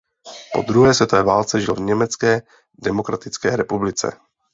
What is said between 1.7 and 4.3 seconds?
v Německé demokratické republice.